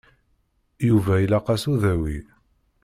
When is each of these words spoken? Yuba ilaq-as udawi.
Yuba 0.87 1.13
ilaq-as 1.23 1.63
udawi. 1.71 2.17